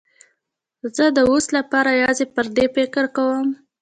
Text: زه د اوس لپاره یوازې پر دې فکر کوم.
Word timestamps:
زه 0.95 1.05
د 1.17 1.19
اوس 1.29 1.45
لپاره 1.57 1.89
یوازې 2.01 2.25
پر 2.35 2.45
دې 2.55 2.65
فکر 2.75 3.03
کوم. 3.15 3.47